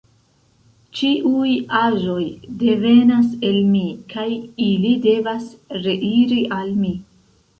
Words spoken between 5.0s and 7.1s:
devas reiri al Mi.